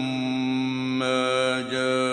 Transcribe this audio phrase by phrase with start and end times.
[1.60, 2.08] جاءهم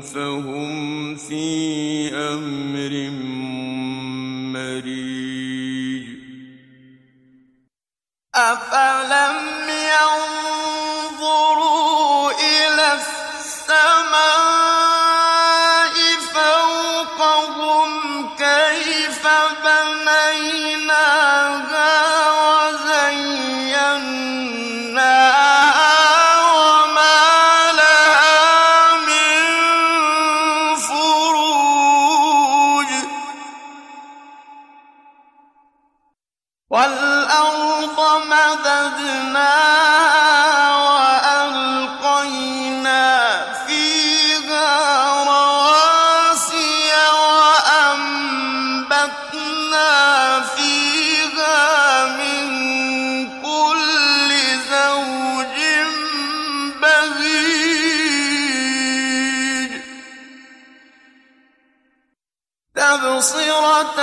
[0.00, 3.10] فهم في أمر
[4.54, 6.06] مريج.
[8.34, 9.57] أفلم
[36.70, 39.77] وَالْأَرْضَ مَدَدْنَاهَا
[63.28, 64.00] ومبصرة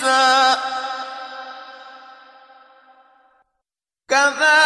[0.01, 0.57] حديثا
[4.09, 4.60] كذلك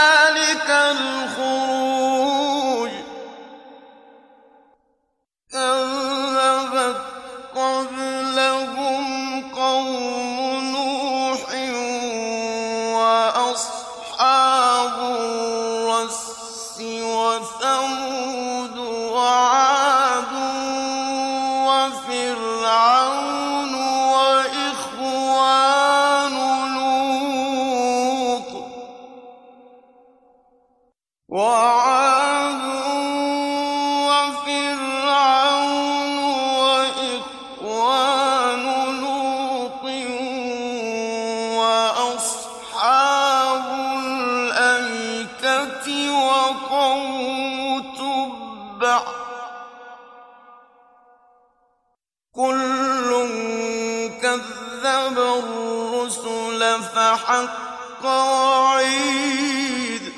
[57.16, 60.14] حق وعيد.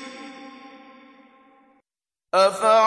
[2.34, 2.87] أفعل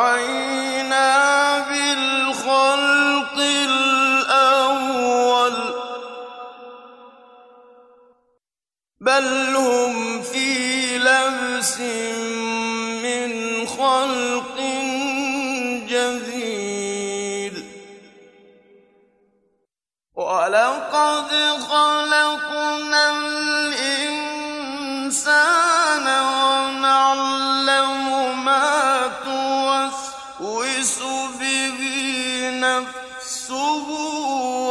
[32.61, 33.89] نَفْسُهُ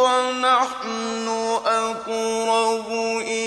[0.03, 1.27] وَنَحْنُ
[1.65, 2.87] أَقْرَبُ
[3.21, 3.38] إِلَيْهِ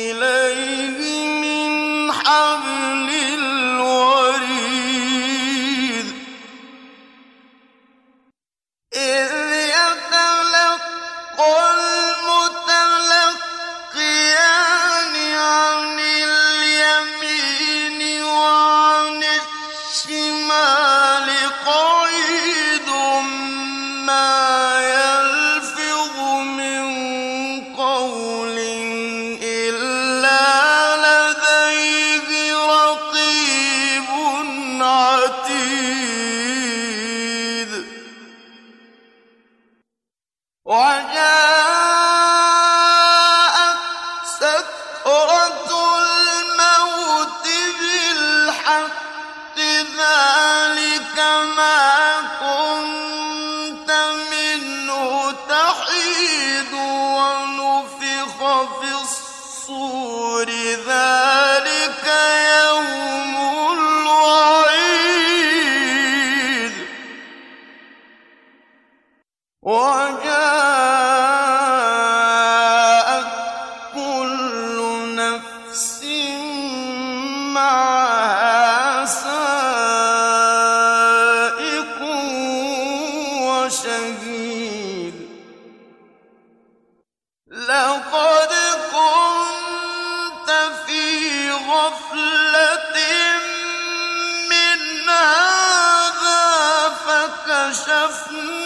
[98.13, 98.62] حسنا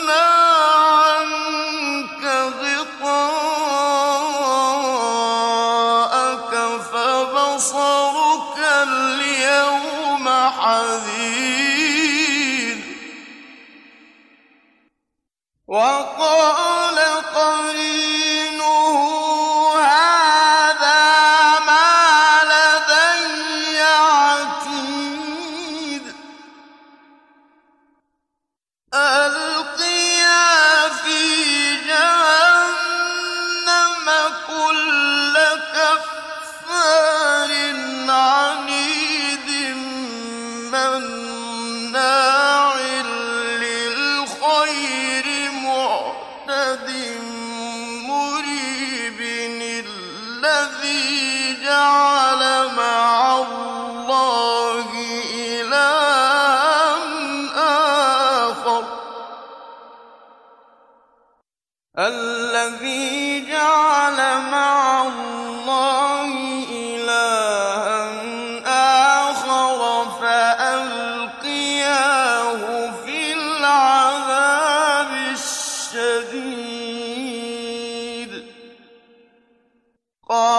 [80.28, 80.55] قال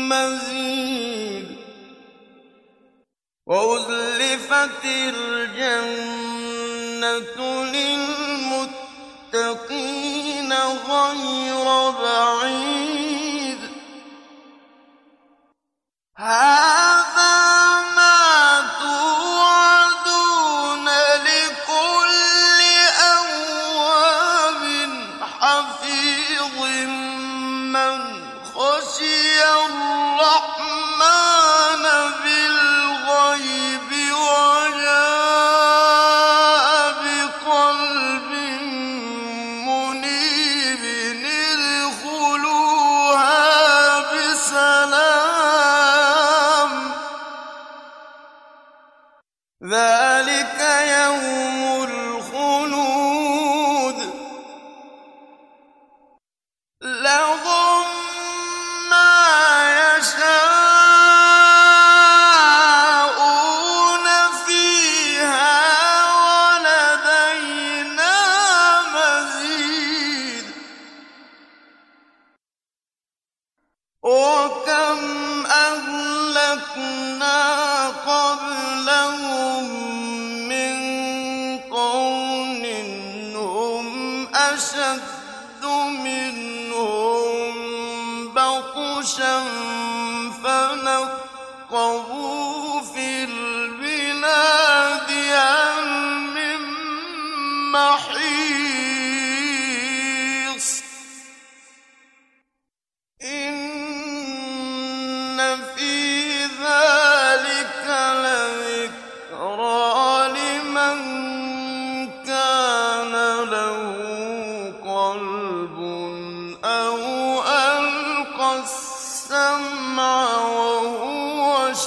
[0.10, 1.48] مزيد؟
[3.48, 6.24] وأزلفت الجنة
[7.63, 8.02] لنا
[40.84, 41.42] even in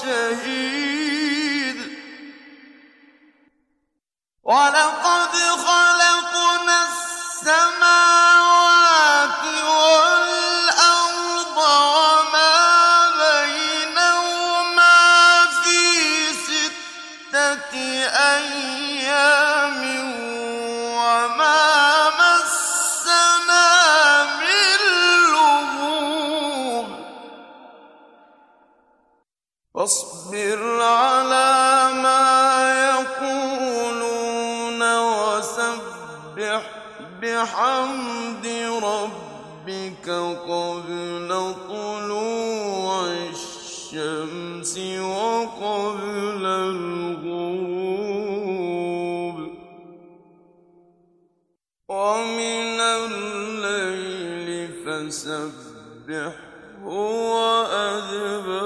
[0.07, 1.79] شهيد.
[4.45, 5.35] ولقد
[5.67, 8.06] خلقنا السماء
[29.87, 32.27] فاصبر على ما
[32.91, 36.63] يقولون وسبح
[37.23, 38.47] بحمد
[38.83, 40.09] ربك
[40.49, 41.31] قبل
[41.69, 47.47] طلوع الشمس وقبل الغروب.
[51.89, 54.49] ومن الليل
[56.85, 58.66] وأدبر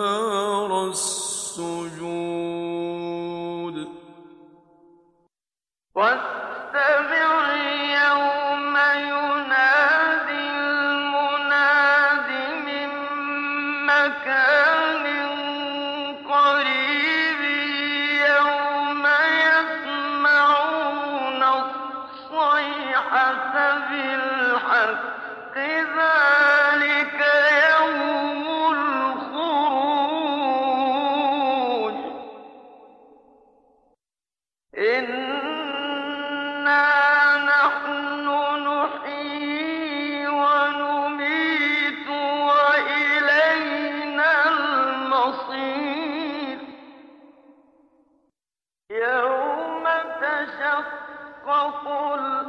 [50.81, 52.40] الحق قل